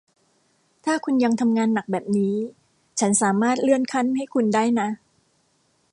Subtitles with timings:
[0.85, 2.35] ถ้าคุณยังทำงานหนักแบบนี้
[2.99, 4.89] ฉันสามารถเลื่อนขั้นให้คุณได้นะ